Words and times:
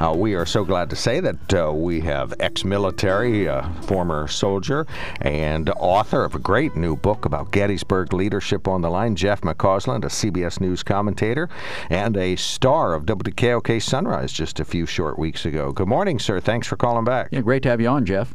Uh, 0.00 0.14
we 0.16 0.34
are 0.34 0.46
so 0.46 0.64
glad 0.64 0.88
to 0.88 0.96
say 0.96 1.20
that 1.20 1.54
uh, 1.54 1.70
we 1.70 2.00
have 2.00 2.32
ex 2.40 2.64
military, 2.64 3.46
uh, 3.46 3.68
former 3.82 4.26
soldier, 4.26 4.86
and 5.20 5.68
author 5.78 6.24
of 6.24 6.34
a 6.34 6.38
great 6.38 6.74
new 6.74 6.96
book 6.96 7.26
about 7.26 7.50
Gettysburg 7.50 8.14
leadership 8.14 8.66
on 8.66 8.80
the 8.80 8.88
line, 8.88 9.14
Jeff 9.14 9.42
McCausland, 9.42 10.04
a 10.04 10.08
CBS 10.08 10.58
News 10.58 10.82
commentator, 10.82 11.50
and 11.90 12.16
a 12.16 12.34
star 12.36 12.94
of 12.94 13.04
WKOK 13.04 13.82
Sunrise 13.82 14.32
just 14.32 14.58
a 14.58 14.64
few 14.64 14.86
short 14.86 15.18
weeks 15.18 15.44
ago. 15.44 15.70
Good 15.70 15.88
morning, 15.88 16.18
sir. 16.18 16.40
Thanks 16.40 16.66
for 16.66 16.76
calling 16.76 17.04
back. 17.04 17.28
Yeah, 17.30 17.42
great 17.42 17.62
to 17.64 17.68
have 17.68 17.80
you 17.82 17.88
on, 17.88 18.06
Jeff. 18.06 18.32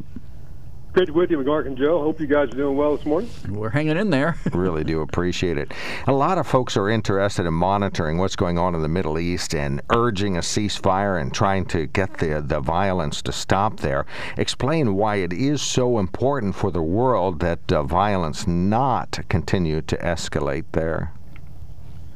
Great 0.95 1.07
to 1.07 1.11
be 1.11 1.19
with 1.19 1.29
you, 1.29 1.37
McGark 1.39 1.67
and 1.67 1.77
Joe. 1.77 2.01
Hope 2.01 2.21
you 2.21 2.25
guys 2.25 2.47
are 2.47 2.55
doing 2.55 2.77
well 2.77 2.95
this 2.95 3.05
morning. 3.05 3.29
We're 3.49 3.69
hanging 3.69 3.97
in 3.97 4.11
there. 4.11 4.37
really 4.53 4.85
do 4.85 5.01
appreciate 5.01 5.57
it. 5.57 5.73
A 6.07 6.13
lot 6.13 6.37
of 6.37 6.47
folks 6.47 6.77
are 6.77 6.89
interested 6.89 7.45
in 7.45 7.53
monitoring 7.53 8.17
what's 8.17 8.37
going 8.37 8.57
on 8.57 8.73
in 8.75 8.81
the 8.81 8.87
Middle 8.87 9.19
East 9.19 9.53
and 9.53 9.81
urging 9.93 10.37
a 10.37 10.39
ceasefire 10.39 11.19
and 11.19 11.33
trying 11.33 11.65
to 11.65 11.85
get 11.85 12.19
the, 12.19 12.41
the 12.41 12.61
violence 12.61 13.21
to 13.23 13.33
stop 13.33 13.81
there. 13.81 14.05
Explain 14.37 14.93
why 14.95 15.17
it 15.17 15.33
is 15.33 15.61
so 15.61 15.99
important 15.99 16.55
for 16.55 16.71
the 16.71 16.81
world 16.81 17.41
that 17.41 17.73
uh, 17.73 17.83
violence 17.83 18.47
not 18.47 19.19
continue 19.27 19.81
to 19.81 19.97
escalate 19.97 20.63
there. 20.71 21.11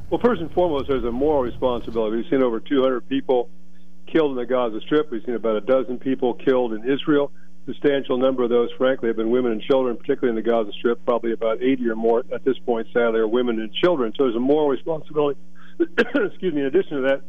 Well, 0.08 0.22
first 0.24 0.40
and 0.40 0.50
foremost, 0.52 0.88
there's 0.88 1.04
a 1.04 1.12
moral 1.12 1.42
responsibility. 1.42 2.16
We've 2.16 2.30
seen 2.30 2.42
over 2.42 2.60
200 2.60 3.06
people 3.10 3.50
killed 4.06 4.30
in 4.30 4.38
the 4.38 4.46
Gaza 4.46 4.80
Strip. 4.80 5.10
We've 5.10 5.22
seen 5.26 5.34
about 5.34 5.56
a 5.56 5.60
dozen 5.60 5.98
people 5.98 6.32
killed 6.32 6.72
in 6.72 6.90
Israel 6.90 7.30
substantial 7.70 8.18
number 8.18 8.42
of 8.42 8.50
those, 8.50 8.68
frankly, 8.76 9.08
have 9.08 9.16
been 9.16 9.30
women 9.30 9.52
and 9.52 9.62
children, 9.62 9.96
particularly 9.96 10.36
in 10.36 10.44
the 10.44 10.48
Gaza 10.48 10.72
Strip. 10.72 11.04
Probably 11.04 11.32
about 11.32 11.62
80 11.62 11.88
or 11.88 11.96
more 11.96 12.24
at 12.32 12.44
this 12.44 12.58
point, 12.66 12.88
sadly, 12.92 13.20
are 13.20 13.28
women 13.28 13.60
and 13.60 13.72
children. 13.72 14.12
So 14.16 14.24
there's 14.24 14.36
a 14.36 14.40
moral 14.40 14.68
responsibility. 14.68 15.38
Excuse 15.78 16.54
me. 16.54 16.60
In 16.60 16.66
addition 16.66 17.02
to 17.02 17.08
that, 17.08 17.22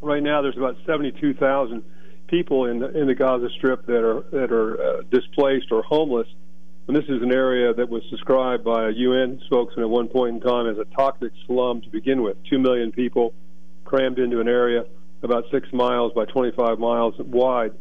right 0.00 0.22
now 0.22 0.42
there's 0.42 0.56
about 0.56 0.76
72,000 0.86 1.82
people 2.28 2.66
in 2.66 2.78
the 2.78 2.98
in 2.98 3.06
the 3.06 3.14
Gaza 3.14 3.48
Strip 3.56 3.86
that 3.86 4.04
are 4.04 4.22
that 4.30 4.52
are 4.52 4.80
uh, 4.80 5.02
displaced 5.10 5.66
or 5.70 5.82
homeless. 5.82 6.28
And 6.88 6.96
this 6.96 7.04
is 7.04 7.22
an 7.22 7.32
area 7.32 7.72
that 7.72 7.88
was 7.88 8.02
described 8.10 8.64
by 8.64 8.88
a 8.88 8.90
UN 8.90 9.40
spokesman 9.46 9.84
at 9.84 9.90
one 9.90 10.08
point 10.08 10.36
in 10.36 10.40
time 10.40 10.68
as 10.68 10.78
a 10.78 10.84
toxic 10.96 11.32
slum 11.46 11.80
to 11.82 11.88
begin 11.90 12.22
with. 12.22 12.36
Two 12.50 12.58
million 12.58 12.90
people 12.90 13.34
crammed 13.84 14.18
into 14.18 14.40
an 14.40 14.48
area 14.48 14.84
about 15.22 15.44
six 15.52 15.72
miles 15.72 16.12
by 16.12 16.24
25 16.24 16.78
miles 16.80 17.14
wide. 17.18 17.72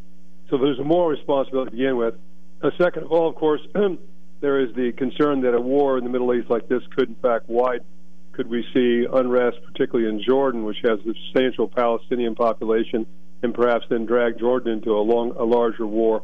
So 0.52 0.58
there's 0.58 0.80
a 0.80 0.84
moral 0.84 1.08
responsibility 1.08 1.72
to 1.72 1.78
begin 1.78 1.96
with. 1.96 2.16
Uh, 2.62 2.72
second 2.78 3.04
of 3.04 3.12
all, 3.12 3.30
of 3.30 3.36
course, 3.36 3.62
there 4.42 4.60
is 4.60 4.76
the 4.76 4.92
concern 4.92 5.40
that 5.42 5.56
a 5.56 5.62
war 5.62 5.98
in 5.98 6.04
the 6.04 6.10
Middle 6.10 6.34
East 6.36 6.50
like 6.50 6.68
this 6.68 6.84
could, 6.94 7.08
in 7.08 7.16
fact, 7.16 7.48
widen. 7.48 7.86
Could 8.34 8.48
we 8.48 8.66
see 8.74 9.08
unrest, 9.12 9.60
particularly 9.66 10.10
in 10.10 10.22
Jordan, 10.22 10.66
which 10.66 10.78
has 10.84 11.00
a 11.00 11.14
substantial 11.14 11.70
Palestinian 11.70 12.36
population, 12.36 13.08
and 13.42 13.54
perhaps 13.54 13.86
then 13.90 14.06
drag 14.06 14.40
Jordan 14.40 14.74
into 14.74 14.92
a 14.92 15.00
long, 15.00 15.32
a 15.38 15.44
larger 15.46 15.88
war? 15.88 16.22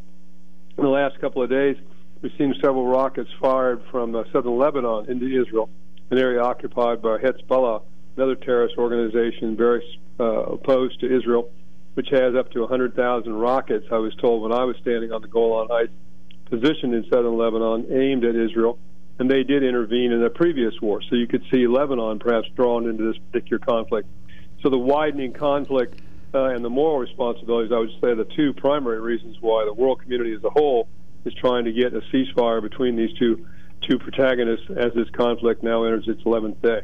In 0.77 0.83
the 0.83 0.89
last 0.89 1.19
couple 1.21 1.41
of 1.41 1.49
days, 1.49 1.77
we've 2.21 2.33
seen 2.37 2.53
several 2.61 2.85
rockets 2.85 3.29
fired 3.41 3.81
from 3.91 4.13
uh, 4.13 4.23
southern 4.33 4.57
Lebanon 4.57 5.09
into 5.09 5.41
Israel, 5.41 5.69
an 6.11 6.17
area 6.17 6.41
occupied 6.41 7.01
by 7.01 7.17
Hezbollah, 7.17 7.81
another 8.17 8.35
terrorist 8.35 8.75
organization 8.77 9.55
very 9.55 9.81
uh, 10.19 10.23
opposed 10.23 10.99
to 10.99 11.15
Israel 11.15 11.49
which 11.97 12.09
has 12.11 12.35
up 12.35 12.51
to 12.51 12.59
100,000 12.59 13.33
rockets, 13.33 13.87
I 13.91 13.97
was 13.97 14.13
told 14.17 14.43
when 14.43 14.51
I 14.51 14.65
was 14.65 14.75
standing 14.83 15.11
on 15.11 15.23
the 15.23 15.27
Golan 15.27 15.67
Heights, 15.67 15.91
positioned 16.45 16.93
in 16.93 17.03
southern 17.09 17.35
Lebanon, 17.35 17.87
aimed 17.91 18.23
at 18.23 18.35
Israel. 18.35 18.77
And 19.17 19.27
they 19.27 19.41
did 19.41 19.63
intervene 19.63 20.11
in 20.11 20.23
a 20.23 20.29
previous 20.29 20.79
war. 20.79 21.01
So 21.01 21.15
you 21.15 21.25
could 21.25 21.43
see 21.49 21.65
Lebanon 21.65 22.19
perhaps 22.19 22.49
drawn 22.55 22.87
into 22.87 23.11
this 23.11 23.19
particular 23.31 23.57
conflict. 23.57 24.07
So 24.61 24.69
the 24.69 24.77
widening 24.77 25.33
conflict 25.33 25.99
uh, 26.35 26.49
and 26.49 26.63
the 26.63 26.69
moral 26.69 26.99
responsibilities, 26.99 27.71
I 27.71 27.79
would 27.79 27.89
say, 27.99 28.13
the 28.13 28.31
two 28.35 28.53
primary 28.53 28.99
reasons 28.99 29.37
why 29.41 29.65
the 29.65 29.73
world 29.73 29.99
community 29.99 30.33
as 30.33 30.43
a 30.43 30.51
whole 30.51 30.87
is 31.25 31.33
trying 31.33 31.65
to 31.65 31.71
get 31.71 31.95
a 31.95 32.01
ceasefire 32.13 32.61
between 32.61 32.95
these 32.95 33.17
two 33.17 33.47
two 33.81 33.97
protagonists 33.97 34.69
as 34.69 34.93
this 34.93 35.09
conflict 35.11 35.63
now 35.63 35.83
enters 35.83 36.07
its 36.07 36.21
11th 36.23 36.61
day. 36.61 36.81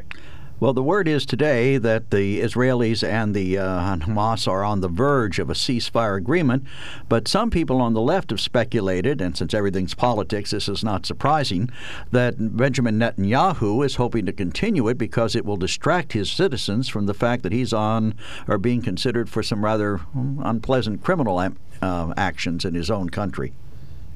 Well, 0.59 0.71
the 0.71 0.83
word 0.83 1.09
is 1.09 1.25
today 1.25 1.77
that 1.77 2.11
the 2.11 2.39
Israelis 2.39 3.05
and 3.05 3.35
the 3.35 3.57
uh, 3.57 3.97
Hamas 3.97 4.47
are 4.47 4.63
on 4.63 4.79
the 4.79 4.87
verge 4.87 5.37
of 5.39 5.49
a 5.49 5.53
ceasefire 5.53 6.15
agreement, 6.15 6.63
but 7.09 7.27
some 7.27 7.49
people 7.49 7.81
on 7.81 7.93
the 7.93 8.01
left 8.01 8.29
have 8.29 8.39
speculated, 8.39 9.19
and 9.19 9.35
since 9.35 9.53
everything's 9.53 9.93
politics, 9.93 10.51
this 10.51 10.69
is 10.69 10.83
not 10.83 11.05
surprising, 11.05 11.69
that 12.11 12.35
Benjamin 12.55 12.97
Netanyahu 12.97 13.85
is 13.85 13.95
hoping 13.95 14.25
to 14.25 14.31
continue 14.31 14.87
it 14.87 14.97
because 14.97 15.35
it 15.35 15.43
will 15.43 15.57
distract 15.57 16.13
his 16.13 16.31
citizens 16.31 16.87
from 16.87 17.07
the 17.07 17.13
fact 17.13 17.43
that 17.43 17.51
he's 17.51 17.73
on 17.73 18.13
or 18.47 18.57
being 18.57 18.81
considered 18.81 19.29
for 19.29 19.43
some 19.43 19.65
rather 19.65 19.99
unpleasant 20.13 21.03
criminal 21.03 21.39
uh, 21.81 22.13
actions 22.15 22.63
in 22.63 22.73
his 22.73 22.89
own 22.89 23.09
country. 23.09 23.51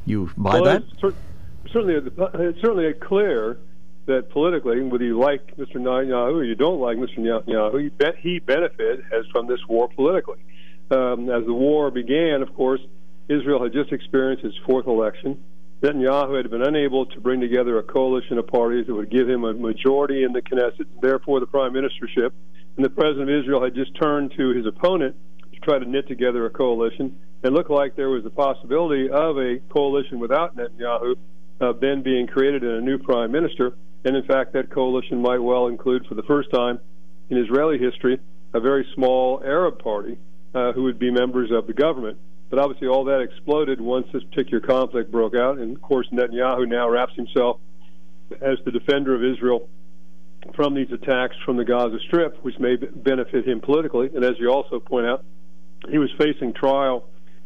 You 0.05 0.31
buy 0.37 0.61
well, 0.61 0.63
that? 0.63 0.83
It's 1.03 1.73
certainly, 1.73 1.95
it's 1.95 2.61
certainly 2.61 2.85
a 2.85 2.93
clear 2.93 3.57
that 4.07 4.29
politically, 4.31 4.81
whether 4.81 5.03
you 5.03 5.19
like 5.19 5.55
Mr. 5.57 5.75
Netanyahu 5.75 6.33
or 6.33 6.43
you 6.43 6.55
don't 6.55 6.79
like 6.79 6.97
Mr. 6.97 7.19
Netanyahu, 7.19 7.83
he, 7.83 7.89
bet 7.89 8.15
he 8.17 8.39
benefit 8.39 9.03
has 9.11 9.25
from 9.31 9.47
this 9.47 9.59
war 9.67 9.89
politically. 9.89 10.39
Um, 10.89 11.29
as 11.29 11.45
the 11.45 11.53
war 11.53 11.91
began, 11.91 12.41
of 12.41 12.53
course, 12.55 12.79
Israel 13.27 13.61
had 13.61 13.73
just 13.73 13.91
experienced 13.91 14.45
its 14.45 14.55
fourth 14.65 14.87
election. 14.87 15.43
Netanyahu 15.81 16.37
had 16.37 16.49
been 16.49 16.63
unable 16.63 17.05
to 17.05 17.19
bring 17.19 17.41
together 17.41 17.77
a 17.77 17.83
coalition 17.83 18.37
of 18.37 18.47
parties 18.47 18.87
that 18.87 18.95
would 18.95 19.11
give 19.11 19.29
him 19.29 19.43
a 19.43 19.53
majority 19.53 20.23
in 20.23 20.31
the 20.31 20.41
Knesset, 20.41 20.87
therefore 21.01 21.39
the 21.41 21.45
prime 21.45 21.73
ministership. 21.73 22.31
And 22.77 22.85
the 22.85 22.89
president 22.89 23.29
of 23.29 23.43
Israel 23.43 23.63
had 23.63 23.75
just 23.75 23.91
turned 24.01 24.31
to 24.37 24.49
his 24.53 24.65
opponent 24.65 25.15
to 25.53 25.59
try 25.59 25.79
to 25.79 25.85
knit 25.85 26.07
together 26.07 26.45
a 26.45 26.49
coalition. 26.49 27.19
It 27.43 27.51
looked 27.51 27.69
like 27.69 27.95
there 27.95 28.09
was 28.09 28.25
a 28.25 28.29
possibility 28.29 29.09
of 29.09 29.37
a 29.37 29.59
coalition 29.69 30.19
without 30.19 30.55
Netanyahu 30.55 31.15
uh, 31.59 31.73
then 31.73 32.03
being 32.03 32.27
created 32.27 32.63
and 32.63 32.77
a 32.77 32.81
new 32.81 32.97
prime 32.97 33.31
minister. 33.31 33.73
And 34.05 34.15
in 34.15 34.23
fact, 34.23 34.53
that 34.53 34.69
coalition 34.69 35.21
might 35.21 35.39
well 35.39 35.67
include, 35.67 36.05
for 36.07 36.15
the 36.15 36.23
first 36.23 36.51
time 36.51 36.79
in 37.29 37.37
Israeli 37.37 37.77
history, 37.77 38.19
a 38.53 38.59
very 38.59 38.87
small 38.95 39.41
Arab 39.43 39.79
party 39.79 40.17
uh, 40.53 40.71
who 40.71 40.83
would 40.83 40.99
be 40.99 41.11
members 41.11 41.51
of 41.51 41.67
the 41.67 41.73
government. 41.73 42.17
But 42.49 42.59
obviously, 42.59 42.87
all 42.87 43.03
that 43.05 43.21
exploded 43.21 43.81
once 43.81 44.07
this 44.13 44.23
particular 44.23 44.65
conflict 44.65 45.11
broke 45.11 45.35
out. 45.35 45.57
And 45.57 45.75
of 45.75 45.81
course, 45.81 46.07
Netanyahu 46.11 46.67
now 46.67 46.89
wraps 46.89 47.13
himself 47.15 47.59
as 48.41 48.57
the 48.63 48.71
defender 48.71 49.13
of 49.13 49.23
Israel 49.23 49.69
from 50.55 50.73
these 50.73 50.91
attacks 50.91 51.35
from 51.45 51.57
the 51.57 51.65
Gaza 51.65 51.97
Strip, 52.07 52.41
which 52.43 52.57
may 52.59 52.75
benefit 52.75 53.45
him 53.47 53.59
politically. 53.59 54.09
And 54.13 54.23
as 54.23 54.39
you 54.39 54.49
also 54.49 54.79
point 54.79 55.05
out, 55.05 55.25
he 55.89 55.97
was 55.97 56.09
facing 56.17 56.53
trial 56.53 57.05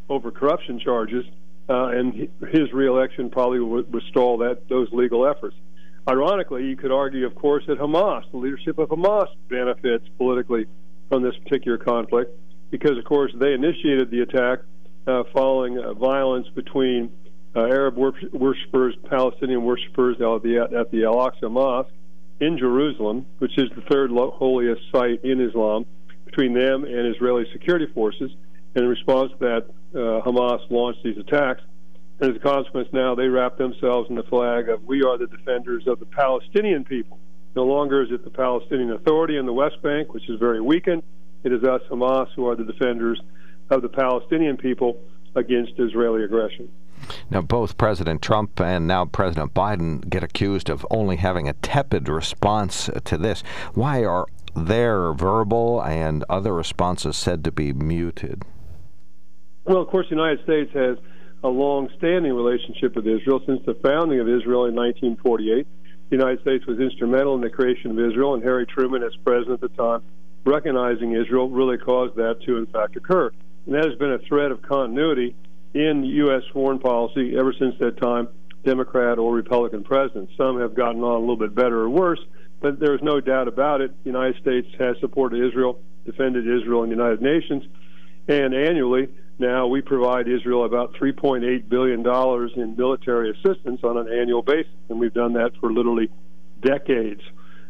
over 0.10 0.30
corruption 0.32 0.80
charges, 0.80 1.26
uh, 1.70 1.88
and 1.88 2.30
his 2.52 2.72
reelection 2.74 3.30
probably 3.30 3.60
would, 3.60 3.92
would 3.92 4.04
stall 4.10 4.38
that 4.40 4.68
those 4.70 4.88
legal 4.92 5.28
efforts. 5.28 5.56
Ironically, 6.10 6.66
you 6.66 6.76
could 6.76 6.92
argue, 6.92 7.26
of 7.26 7.36
course, 7.36 7.64
that 7.68 7.78
Hamas, 7.78 8.30
the 8.32 8.38
leadership 8.38 8.80
of 8.80 8.90
Hamas, 8.90 9.28
benefits 9.50 10.06
politically 10.18 10.66
from 11.10 11.22
this 11.22 11.36
particular 11.44 11.78
conflict 11.78 12.32
because, 12.72 12.98
of 12.98 13.04
course, 13.06 13.32
they 13.36 13.54
initiated 13.54 14.10
the 14.10 14.22
attack 14.22 14.60
uh, 15.06 15.24
following 15.34 15.78
uh, 15.78 15.94
violence 15.94 16.48
between 16.56 17.12
uh, 17.56 17.62
Arab 17.62 17.98
worshippers, 17.98 18.96
Palestinian 19.10 19.64
worshippers 19.64 20.16
at 20.16 20.42
the, 20.42 21.04
Al 21.06 21.16
Aqsa 21.16 21.52
Mosque 21.52 21.92
in 22.40 22.58
Jerusalem, 22.58 23.26
which 23.40 23.58
is 23.58 23.70
the 23.76 23.82
third 23.92 24.10
holiest 24.12 24.82
site 24.92 25.24
in 25.24 25.42
Islam, 25.42 25.86
between 26.26 26.54
them 26.54 26.86
and 26.86 27.14
Israeli 27.14 27.46
security 27.52 27.88
forces. 27.94 28.32
And 28.74 28.86
in 28.86 28.90
response 28.90 29.32
to 29.34 29.38
that, 29.40 29.66
uh, 29.94 30.22
Hamas 30.22 30.60
launched 30.70 31.04
these 31.04 31.18
attacks. 31.18 31.62
And 32.22 32.30
as 32.30 32.36
a 32.36 32.40
consequence, 32.40 32.88
now 32.94 33.16
they 33.16 33.28
wrap 33.28 33.58
themselves 33.58 34.08
in 34.10 34.16
the 34.16 34.24
flag 34.24 34.70
of 34.70 34.84
we 34.84 35.02
are 35.02 35.18
the 35.18 35.26
defenders 35.26 35.88
of 35.88 36.00
the 36.00 36.06
Palestinian 36.06 36.84
people. 36.84 37.18
No 37.56 37.64
longer 37.64 38.04
is 38.04 38.12
it 38.12 38.24
the 38.24 38.30
Palestinian 38.30 38.92
Authority 38.92 39.38
in 39.38 39.48
the 39.48 39.54
West 39.54 39.82
Bank, 39.82 40.14
which 40.14 40.30
is 40.30 40.40
very 40.40 40.62
weakened. 40.62 41.02
It 41.44 41.52
is 41.52 41.64
us, 41.64 41.82
Hamas, 41.90 42.28
who 42.36 42.48
are 42.48 42.56
the 42.56 42.64
defenders 42.64 43.20
of 43.72 43.82
the 43.82 43.90
Palestinian 43.90 44.56
people 44.56 45.02
against 45.36 45.74
Israeli 45.78 46.24
aggression. 46.24 46.70
Now, 47.32 47.42
both 47.42 47.78
President 47.78 48.22
Trump 48.22 48.62
and 48.62 48.88
now 48.88 49.06
President 49.06 49.56
Biden 49.56 50.08
get 50.08 50.24
accused 50.24 50.70
of 50.70 50.86
only 50.92 51.16
having 51.16 51.50
a 51.50 51.54
tepid 51.54 52.08
response 52.08 52.88
to 53.04 53.18
this. 53.18 53.42
Why 53.74 54.06
are 54.06 54.28
their 54.56 55.12
verbal 55.14 55.82
and 55.82 56.24
other 56.30 56.54
responses 56.54 57.18
said 57.18 57.44
to 57.46 57.52
be 57.52 57.74
muted? 57.74 58.44
Well, 59.66 59.82
of 59.82 59.88
course, 59.88 60.08
the 60.10 60.16
United 60.16 60.44
States 60.44 60.72
has 60.74 60.98
a 61.44 61.50
long-standing 61.50 62.34
relationship 62.34 62.96
with 62.96 63.08
Israel 63.08 63.42
since 63.46 63.62
the 63.66 63.74
founding 63.76 64.20
of 64.20 64.28
Israel 64.28 64.66
in 64.66 64.76
1948. 64.76 65.68
The 66.10 66.16
United 66.16 66.42
States 66.42 66.66
was 66.66 66.80
instrumental 66.80 67.36
in 67.36 67.42
the 67.42 67.50
creation 67.50 67.92
of 67.92 68.00
Israel, 68.00 68.34
and 68.34 68.44
Harry 68.44 68.66
Truman, 68.66 69.02
as 69.02 69.16
president 69.24 69.64
at 69.64 69.72
the 69.72 69.76
time, 69.78 70.02
recognizing 70.46 71.14
Israel 71.14 71.50
really 71.50 71.78
caused 71.78 72.16
that 72.16 72.42
to, 72.46 72.58
in 72.58 72.66
fact, 72.68 72.96
occur. 72.96 73.32
And 73.66 73.76
that 73.76 73.86
has 73.86 73.96
been 73.98 74.12
a 74.12 74.20
thread 74.20 74.52
of 74.52 74.62
continuity 74.62 75.36
in 75.74 76.04
U.S. 76.04 76.44
foreign 76.52 76.80
policy 76.80 77.38
ever 77.38 77.54
since 77.58 77.76
that 77.80 77.98
time, 77.98 78.28
Democrat 78.64 79.18
or 79.18 79.34
Republican 79.34 79.84
presidents. 79.84 80.34
Some 80.38 80.60
have 80.60 80.76
gotten 80.76 81.02
on 81.02 81.16
a 81.16 81.20
little 81.20 81.38
bit 81.38 81.56
better 81.56 81.80
or 81.82 81.90
worse, 81.90 82.20
but 82.60 82.80
there's 82.80 83.02
no 83.02 83.20
doubt 83.20 83.48
about 83.48 83.82
it. 83.82 83.92
The 84.04 84.10
United 84.10 84.42
States 84.42 84.68
has 84.80 84.98
supported 85.00 85.46
Israel, 85.48 85.80
defended 86.06 86.46
Israel 86.46 86.84
in 86.84 86.90
the 86.90 86.96
United 86.96 87.22
Nations, 87.22 87.64
And 88.28 88.54
annually, 88.54 89.10
now 89.40 89.68
we 89.68 89.82
provide 89.82 90.28
Israel 90.28 90.66
about 90.66 90.94
$3.8 90.94 91.68
billion 91.68 92.06
in 92.56 92.76
military 92.78 93.32
assistance 93.32 93.82
on 93.84 93.98
an 93.98 94.08
annual 94.12 94.42
basis, 94.42 94.72
and 94.90 95.00
we've 95.00 95.14
done 95.14 95.34
that 95.34 95.52
for 95.60 95.72
literally 95.72 96.10
decades. 96.62 97.22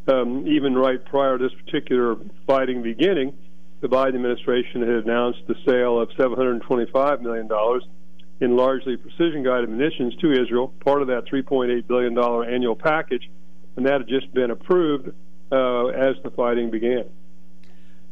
Um, 0.08 0.48
even 0.48 0.76
right 0.76 1.04
prior 1.06 1.38
to 1.38 1.48
this 1.48 1.54
particular 1.66 2.18
fighting 2.48 2.82
beginning, 2.82 3.38
the 3.82 3.88
Biden 3.88 4.16
administration 4.16 4.82
had 4.82 5.06
announced 5.06 5.40
the 5.48 5.56
sale 5.66 6.00
of 6.00 6.10
$725 6.10 7.22
million 7.22 7.50
in 8.42 8.58
largely 8.58 8.98
precision 8.98 9.44
guided 9.44 9.70
munitions 9.70 10.16
to 10.18 10.32
Israel, 10.32 10.74
part 10.84 11.02
of 11.02 11.08
that 11.08 11.26
$3.8 11.26 11.88
billion 11.88 12.18
annual 12.54 12.76
package, 12.76 13.30
and 13.76 13.86
that 13.86 14.02
had 14.02 14.08
just 14.08 14.34
been 14.34 14.52
approved 14.52 15.10
uh, 15.52 15.86
as 15.88 16.16
the 16.24 16.32
fighting 16.36 16.70
began. 16.72 17.06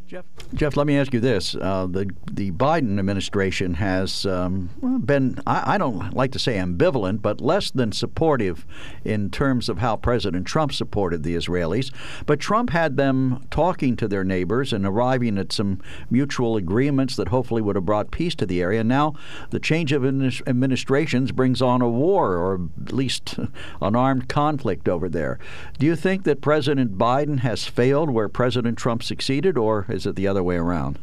Jeff, 0.09 0.25
Jeff, 0.55 0.75
let 0.75 0.87
me 0.87 0.97
ask 0.97 1.13
you 1.13 1.19
this: 1.19 1.53
uh, 1.53 1.85
the 1.87 2.09
the 2.31 2.49
Biden 2.49 2.97
administration 2.97 3.75
has 3.75 4.25
um, 4.25 4.71
been, 5.05 5.39
I, 5.45 5.75
I, 5.75 5.77
don't 5.77 6.15
like 6.15 6.31
to 6.31 6.39
say 6.39 6.55
ambivalent, 6.55 7.21
but 7.21 7.39
less 7.39 7.69
than 7.69 7.91
supportive 7.91 8.65
in 9.05 9.29
terms 9.29 9.69
of 9.69 9.77
how 9.77 9.97
President 9.97 10.47
Trump 10.47 10.73
supported 10.73 11.21
the 11.21 11.35
Israelis. 11.35 11.91
But 12.25 12.39
Trump 12.39 12.71
had 12.71 12.97
them 12.97 13.45
talking 13.51 13.95
to 13.97 14.07
their 14.07 14.23
neighbors 14.23 14.73
and 14.73 14.83
arriving 14.83 15.37
at 15.37 15.51
some 15.51 15.79
mutual 16.09 16.57
agreements 16.57 17.15
that 17.15 17.27
hopefully 17.27 17.61
would 17.61 17.75
have 17.75 17.85
brought 17.85 18.09
peace 18.09 18.33
to 18.35 18.47
the 18.47 18.63
area. 18.63 18.83
Now, 18.83 19.13
the 19.51 19.59
change 19.59 19.91
of 19.91 20.03
administrations 20.03 21.31
brings 21.31 21.61
on 21.61 21.83
a 21.83 21.89
war, 21.89 22.35
or 22.35 22.67
at 22.83 22.93
least 22.93 23.37
an 23.81 23.95
armed 23.95 24.27
conflict 24.27 24.89
over 24.89 25.07
there. 25.07 25.37
Do 25.77 25.85
you 25.85 25.95
think 25.95 26.23
that 26.23 26.41
President 26.41 26.97
Biden 26.97 27.41
has 27.41 27.67
failed 27.67 28.09
where 28.09 28.27
President 28.27 28.79
Trump 28.79 29.03
succeeded, 29.03 29.55
or 29.55 29.85
is 29.99 30.05
it 30.05 30.15
the 30.15 30.27
other 30.27 30.41
way 30.41 30.55
around? 30.55 30.97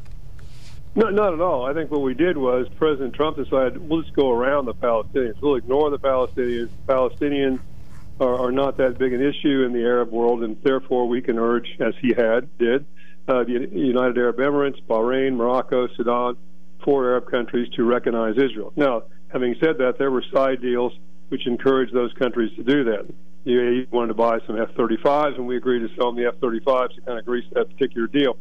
No, 0.94 1.10
not 1.10 1.34
at 1.34 1.40
all. 1.42 1.66
I 1.66 1.74
think 1.74 1.90
what 1.90 2.00
we 2.00 2.14
did 2.14 2.38
was 2.38 2.66
President 2.76 3.12
Trump 3.14 3.36
decided 3.36 3.76
we'll 3.86 4.00
just 4.00 4.16
go 4.16 4.30
around 4.30 4.64
the 4.64 4.74
Palestinians. 4.74 5.34
We'll 5.42 5.56
ignore 5.56 5.90
the 5.90 5.98
Palestinians. 5.98 6.70
Palestinians 6.86 7.60
are, 8.18 8.46
are 8.46 8.52
not 8.52 8.78
that 8.78 8.96
big 8.96 9.12
an 9.12 9.20
issue 9.20 9.64
in 9.64 9.74
the 9.74 9.82
Arab 9.82 10.10
world, 10.10 10.42
and 10.42 10.56
therefore 10.62 11.06
we 11.06 11.20
can 11.20 11.38
urge, 11.38 11.76
as 11.80 11.92
he 12.00 12.14
had 12.14 12.48
did, 12.56 12.86
uh, 13.28 13.44
the 13.44 13.68
United 13.70 14.16
Arab 14.16 14.38
Emirates, 14.38 14.82
Bahrain, 14.88 15.34
Morocco, 15.34 15.86
Sudan, 15.88 16.38
four 16.82 17.04
Arab 17.04 17.30
countries 17.30 17.68
to 17.74 17.84
recognize 17.84 18.38
Israel. 18.38 18.72
Now, 18.76 19.02
having 19.28 19.54
said 19.60 19.76
that, 19.78 19.98
there 19.98 20.10
were 20.10 20.24
side 20.32 20.62
deals 20.62 20.94
which 21.28 21.46
encouraged 21.46 21.92
those 21.92 22.12
countries 22.14 22.56
to 22.56 22.62
do 22.62 22.84
that. 22.84 23.06
The 23.44 23.50
UAE 23.50 23.92
wanted 23.92 24.08
to 24.08 24.14
buy 24.14 24.38
some 24.46 24.58
F-35s, 24.58 25.36
and 25.36 25.46
we 25.46 25.58
agreed 25.58 25.80
to 25.80 25.94
sell 25.94 26.12
them 26.12 26.16
the 26.16 26.28
F-35s 26.28 26.94
to 26.94 27.00
kind 27.02 27.18
of 27.18 27.26
grease 27.26 27.44
that 27.52 27.68
particular 27.68 28.06
deal. 28.06 28.38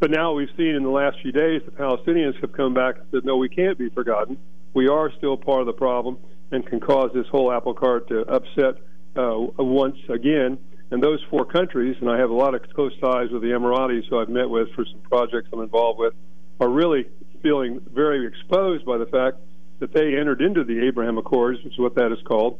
But 0.00 0.10
now 0.12 0.32
we've 0.32 0.50
seen 0.56 0.74
in 0.76 0.84
the 0.84 0.90
last 0.90 1.18
few 1.22 1.32
days 1.32 1.62
the 1.64 1.72
Palestinians 1.72 2.40
have 2.40 2.52
come 2.52 2.72
back 2.72 2.96
and 2.98 3.06
said, 3.10 3.24
no, 3.24 3.36
we 3.36 3.48
can't 3.48 3.76
be 3.76 3.88
forgotten. 3.88 4.38
We 4.72 4.88
are 4.88 5.10
still 5.18 5.36
part 5.36 5.60
of 5.60 5.66
the 5.66 5.72
problem 5.72 6.18
and 6.52 6.64
can 6.64 6.78
cause 6.78 7.10
this 7.12 7.26
whole 7.30 7.50
apple 7.50 7.74
cart 7.74 8.08
to 8.08 8.20
upset 8.20 8.76
uh, 9.16 9.36
once 9.58 9.98
again. 10.08 10.58
And 10.90 11.02
those 11.02 11.20
four 11.28 11.44
countries, 11.44 11.96
and 12.00 12.08
I 12.08 12.18
have 12.18 12.30
a 12.30 12.34
lot 12.34 12.54
of 12.54 12.62
close 12.74 12.98
ties 13.00 13.30
with 13.30 13.42
the 13.42 13.48
Emiratis 13.48 14.08
who 14.08 14.20
I've 14.20 14.28
met 14.28 14.48
with 14.48 14.68
for 14.74 14.84
some 14.84 15.00
projects 15.00 15.48
I'm 15.52 15.60
involved 15.60 15.98
with, 15.98 16.14
are 16.60 16.68
really 16.68 17.06
feeling 17.42 17.80
very 17.92 18.26
exposed 18.26 18.84
by 18.86 18.98
the 18.98 19.06
fact 19.06 19.38
that 19.80 19.92
they 19.92 20.16
entered 20.16 20.40
into 20.40 20.64
the 20.64 20.86
Abraham 20.86 21.18
Accords, 21.18 21.62
which 21.62 21.74
is 21.74 21.78
what 21.78 21.94
that 21.96 22.12
is 22.12 22.18
called, 22.24 22.58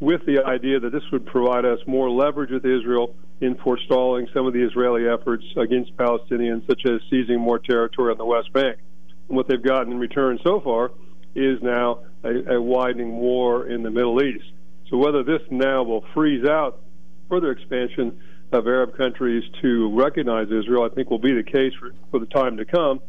with 0.00 0.24
the 0.26 0.44
idea 0.44 0.78
that 0.80 0.92
this 0.92 1.02
would 1.10 1.26
provide 1.26 1.64
us 1.64 1.78
more 1.86 2.08
leverage 2.10 2.50
with 2.50 2.64
Israel 2.64 3.14
in 3.40 3.56
forestalling 3.56 4.28
some 4.32 4.46
of 4.46 4.52
the 4.52 4.64
Israeli 4.64 5.08
efforts 5.08 5.44
against 5.56 5.96
Palestinians, 5.96 6.66
such 6.66 6.82
as 6.86 7.00
seizing 7.10 7.40
more 7.40 7.58
territory 7.58 8.12
on 8.12 8.18
the 8.18 8.24
West 8.24 8.52
Bank. 8.52 8.78
And 9.28 9.36
what 9.36 9.48
they've 9.48 9.62
gotten 9.62 9.92
in 9.92 9.98
return 9.98 10.38
so 10.42 10.60
far 10.60 10.90
is 11.34 11.60
now 11.62 12.00
a, 12.24 12.54
a 12.54 12.62
widening 12.62 13.16
war 13.16 13.66
in 13.66 13.82
the 13.82 13.90
Middle 13.90 14.22
East. 14.22 14.46
So 14.90 14.96
whether 14.96 15.22
this 15.22 15.42
now 15.50 15.82
will 15.82 16.04
freeze 16.14 16.46
out 16.46 16.80
further 17.28 17.50
expansion 17.50 18.20
of 18.52 18.66
Arab 18.66 18.96
countries 18.96 19.44
to 19.60 19.94
recognize 19.94 20.46
Israel, 20.46 20.88
I 20.90 20.94
think 20.94 21.10
will 21.10 21.18
be 21.18 21.34
the 21.34 21.42
case 21.42 21.72
for, 21.78 21.92
for 22.10 22.18
the 22.18 22.26
time 22.26 22.56
to 22.56 22.64
come. 22.64 23.00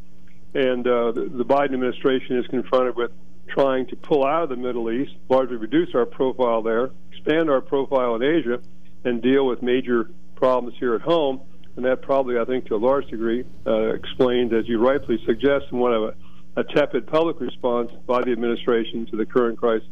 And 0.53 0.85
uh, 0.85 1.11
the, 1.13 1.29
the 1.31 1.45
Biden 1.45 1.73
administration 1.73 2.37
is 2.37 2.47
confronted 2.47 2.95
with 2.95 3.11
trying 3.49 3.87
to 3.87 3.95
pull 3.95 4.25
out 4.25 4.43
of 4.43 4.49
the 4.49 4.55
Middle 4.55 4.91
East, 4.91 5.13
largely 5.29 5.57
reduce 5.57 5.93
our 5.95 6.05
profile 6.05 6.61
there, 6.61 6.89
expand 7.11 7.49
our 7.49 7.61
profile 7.61 8.15
in 8.15 8.23
Asia, 8.23 8.61
and 9.03 9.21
deal 9.21 9.45
with 9.45 9.61
major 9.61 10.09
problems 10.35 10.75
here 10.79 10.95
at 10.95 11.01
home. 11.01 11.41
And 11.75 11.85
that 11.85 12.01
probably, 12.01 12.37
I 12.37 12.45
think, 12.45 12.65
to 12.67 12.75
a 12.75 12.77
large 12.77 13.07
degree, 13.07 13.45
uh, 13.65 13.93
explained, 13.93 14.53
as 14.53 14.67
you 14.67 14.79
rightly 14.79 15.21
suggest, 15.25 15.71
one 15.71 15.93
of 15.93 16.03
a, 16.03 16.15
a 16.57 16.63
tepid 16.63 17.07
public 17.07 17.39
response 17.39 17.91
by 18.05 18.21
the 18.21 18.31
administration 18.31 19.05
to 19.07 19.15
the 19.15 19.25
current 19.25 19.57
crisis. 19.57 19.87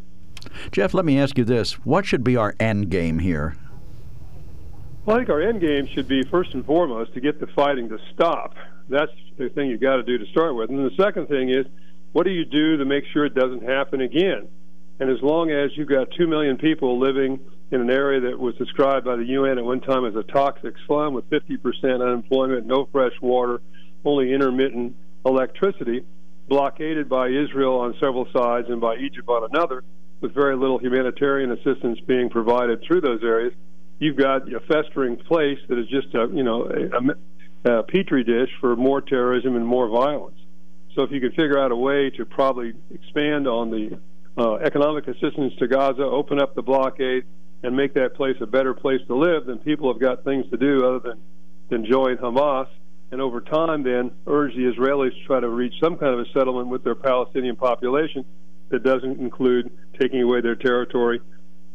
Jeff, 0.72 0.94
let 0.94 1.06
me 1.06 1.20
ask 1.20 1.38
you 1.38 1.44
this: 1.44 1.74
What 1.86 2.06
should 2.06 2.24
be 2.24 2.36
our 2.36 2.56
end 2.60 2.90
game 2.90 3.20
here? 3.20 3.56
Well, 5.06 5.16
I 5.16 5.20
think 5.20 5.30
our 5.30 5.42
end 5.42 5.62
game 5.62 5.88
should 5.88 6.08
be 6.08 6.24
first 6.24 6.54
and 6.54 6.66
foremost 6.66 7.14
to 7.14 7.22
get 7.22 7.40
the 7.40 7.48
fighting 7.48 7.88
to 7.90 7.98
stop. 8.14 8.56
That's 8.90 9.12
the 9.38 9.48
thing 9.50 9.70
you've 9.70 9.82
got 9.82 9.98
to 9.98 10.04
do 10.04 10.18
to 10.18 10.26
start 10.28 10.56
with. 10.56 10.70
And 10.70 10.80
the 10.80 10.96
second 11.02 11.28
thing 11.28 11.50
is 11.50 11.66
what 12.14 12.26
do 12.26 12.32
you 12.32 12.46
do 12.46 12.78
to 12.78 12.86
make 12.86 13.04
sure 13.14 13.26
it 13.26 13.36
doesn't 13.36 13.64
happen 13.64 14.02
again? 14.02 14.48
And 15.00 15.10
as 15.10 15.22
long 15.22 15.52
as 15.52 15.72
you've 15.76 15.90
got 15.90 16.08
2 16.18 16.28
million 16.28 16.58
people 16.58 17.00
living 17.00 17.40
in 17.72 17.82
an 17.82 17.90
area 17.90 18.22
that 18.22 18.40
was 18.40 18.56
described 18.56 19.06
by 19.06 19.16
the 19.16 19.26
UN 19.26 19.58
at 19.58 19.64
one 19.64 19.82
time 19.82 20.06
as 20.06 20.16
a 20.16 20.24
toxic 20.24 20.74
slum 20.88 21.14
with 21.14 21.30
50% 21.30 22.02
unemployment, 22.02 22.66
no 22.66 22.88
fresh 22.92 23.14
water, 23.22 23.62
only 24.06 24.34
intermittent 24.34 24.96
electricity, 25.26 26.06
blockaded 26.48 27.10
by 27.10 27.28
Israel 27.28 27.80
on 27.80 27.94
several 28.00 28.28
sides 28.34 28.68
and 28.70 28.80
by 28.80 28.96
Egypt 28.96 29.28
on 29.28 29.50
another, 29.54 29.84
with 30.22 30.34
very 30.34 30.56
little 30.56 30.80
humanitarian 30.80 31.52
assistance 31.52 32.00
being 32.08 32.30
provided 32.30 32.82
through 32.88 33.02
those 33.02 33.22
areas, 33.22 33.54
you've 34.00 34.16
got 34.16 34.52
a 34.52 34.60
festering 34.62 35.18
place 35.18 35.60
that 35.68 35.78
is 35.78 35.88
just 35.88 36.14
a 36.16 36.28
you 36.34 36.44
know 36.44 36.70
a, 37.66 37.80
a 37.80 37.84
petri 37.84 38.24
dish 38.24 38.50
for 38.60 38.76
more 38.76 39.02
terrorism 39.02 39.56
and 39.56 39.66
more 39.66 39.90
violence. 39.90 40.38
So 40.98 41.04
if 41.04 41.12
you 41.12 41.22
could 41.22 41.36
figure 41.36 41.60
out 41.60 41.72
a 41.72 41.76
way 41.76 42.10
to 42.18 42.26
probably 42.26 42.74
expand 42.90 43.48
on 43.48 43.70
the 43.70 44.00
uh, 44.36 44.56
economic 44.56 45.08
assistance 45.08 45.54
to 45.60 45.68
Gaza, 45.68 46.02
open 46.02 46.42
up 46.42 46.56
the 46.56 46.64
blockade, 46.64 47.24
and 47.62 47.78
make 47.78 47.94
that 47.94 48.16
place 48.16 48.36
a 48.42 48.48
better 48.48 48.74
place 48.74 49.02
to 49.06 49.16
live, 49.16 49.46
then 49.46 49.60
people 49.60 49.94
have 49.94 50.02
got 50.02 50.24
things 50.24 50.50
to 50.50 50.58
do 50.58 50.88
other 50.88 51.00
than, 51.00 51.22
than 51.70 51.86
join 51.86 52.18
Hamas. 52.18 52.68
And 53.12 53.22
over 53.22 53.42
time, 53.42 53.84
then 53.84 54.10
urge 54.26 54.56
the 54.56 54.74
Israelis 54.74 55.12
to 55.12 55.26
try 55.28 55.40
to 55.40 55.50
reach 55.50 55.74
some 55.84 55.98
kind 55.98 56.16
of 56.16 56.20
a 56.20 56.26
settlement 56.34 56.68
with 56.70 56.84
their 56.84 56.96
Palestinian 56.96 57.58
population 57.58 58.26
that 58.70 58.82
doesn't 58.82 59.20
include 59.20 59.70
taking 60.00 60.24
away 60.24 60.42
their 60.42 60.56
territory, 60.56 61.22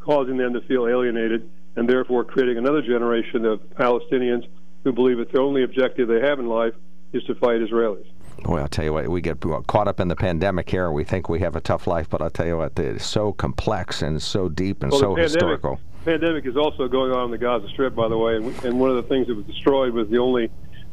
causing 0.01 0.37
them 0.37 0.53
to 0.53 0.61
feel 0.63 0.89
alienated, 0.89 1.49
and 1.77 1.89
therefore 1.89 2.25
creating 2.25 2.59
another 2.59 2.83
generation 2.83 3.45
of 3.45 3.61
Palestinians 3.71 4.49
who 4.83 4.93
believe 4.93 5.19
that 5.19 5.31
the 5.31 5.41
only 5.41 5.63
objective 5.63 6.09
they 6.09 6.21
have 6.21 6.41
in 6.41 6.49
life 6.49 6.75
is 7.13 7.23
to 7.25 7.37
fight 7.37 7.61
Israelis. 7.61 8.12
Well, 8.45 8.63
I'll 8.63 8.69
tell 8.69 8.85
you 8.85 8.93
what, 8.93 9.09
we 9.09 9.21
get 9.21 9.41
caught 9.69 9.87
up 9.87 10.01
in 10.01 10.09
the 10.09 10.17
pandemic 10.17 10.69
here 10.69 10.87
and 10.87 10.95
we 10.95 11.05
think 11.05 11.29
we 11.29 11.41
have 11.41 11.55
a 11.55 11.61
tough 11.61 11.87
life, 11.87 12.09
but 12.11 12.21
I'll 12.21 12.31
tell 12.31 12.47
you 12.47 12.59
what, 12.59 12.79
it's 12.79 13.07
so 13.07 13.33
complex 13.33 14.03
and 14.03 14.21
so 14.21 14.49
deep 14.49 14.83
and 14.83 14.91
well, 14.91 15.01
so 15.01 15.07
pandemic, 15.15 15.33
historical. 15.33 15.81
pandemic 16.05 16.47
is 16.47 16.57
also 16.57 16.89
going 16.89 17.13
on 17.13 17.27
in 17.27 17.31
the 17.31 17.39
Gaza 17.39 17.69
Strip, 17.69 17.95
by 17.95 18.09
the 18.09 18.19
way, 18.19 18.37
and, 18.37 18.65
and 18.65 18.81
one 18.81 18.91
of 18.91 18.97
the 18.97 19.05
things 19.05 19.29
that 19.29 19.37
was 19.37 19.47
destroyed 19.47 19.95
was 19.95 20.09
the 20.09 20.19
only 20.19 20.51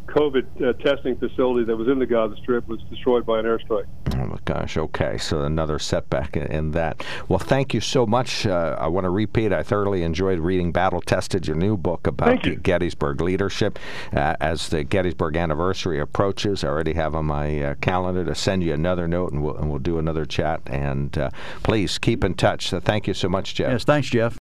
COVID 0.10 0.62
uh, 0.62 0.74
testing 0.84 1.18
facility 1.18 1.66
that 1.66 1.76
was 1.76 1.88
in 1.88 2.00
the 2.00 2.06
Gaza 2.06 2.36
Strip 2.38 2.68
was 2.68 2.82
destroyed 2.90 3.26
by 3.26 3.40
an 3.40 3.46
airstrike. 3.46 3.86
Oh 4.16 4.26
my 4.26 4.40
gosh! 4.46 4.78
Okay, 4.78 5.18
so 5.18 5.44
another 5.44 5.80
setback 5.80 6.36
in, 6.36 6.48
in 6.48 6.72
that. 6.72 7.04
Well, 7.28 7.40
thank 7.40 7.74
you 7.74 7.82
so 7.82 8.06
much. 8.06 8.46
Uh, 8.46 8.76
I 8.80 8.88
want 8.88 9.06
to 9.06 9.10
repeat. 9.10 9.54
I 9.54 9.64
thoroughly 9.64 10.04
enjoyed 10.04 10.40
reading 10.40 10.72
"Battle 10.72 11.02
Tested," 11.02 11.48
your 11.48 11.56
new 11.56 11.78
book 11.78 12.08
about 12.08 12.42
Gettysburg 12.64 13.22
leadership. 13.22 13.80
Uh, 14.14 14.36
as 14.42 14.70
the 14.70 14.84
Gettysburg 14.84 15.38
anniversary 15.38 16.00
approaches, 16.00 16.64
I 16.64 16.68
already 16.68 16.94
have 16.94 17.16
on 17.16 17.26
my 17.26 17.60
uh, 17.62 17.76
calendar 17.76 18.26
to 18.26 18.36
send 18.36 18.64
you 18.64 18.74
another 18.74 19.08
note, 19.08 19.32
and 19.32 19.44
we'll, 19.44 19.56
and 19.58 19.70
we'll 19.70 19.80
do 19.80 20.00
another 20.00 20.26
chat. 20.26 20.62
And 20.66 21.18
uh, 21.18 21.30
please 21.64 21.98
keep 21.98 22.24
in 22.24 22.34
touch. 22.34 22.70
So 22.70 22.80
thank 22.80 23.08
you 23.08 23.14
so 23.14 23.30
much, 23.30 23.56
Jeff. 23.56 23.72
Yes, 23.72 23.84
thanks, 23.84 24.10
Jeff. 24.10 24.38